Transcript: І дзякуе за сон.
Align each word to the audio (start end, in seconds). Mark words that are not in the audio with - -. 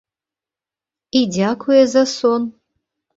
І 1.19 1.21
дзякуе 1.35 1.83
за 1.91 2.03
сон. 2.15 2.49